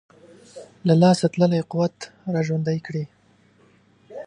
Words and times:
له 0.87 0.93
لاسه 1.01 1.25
تللی 1.33 1.61
قوت 1.71 1.95
را 2.33 2.41
ژوندی 2.47 2.79
کړي. 2.85 3.03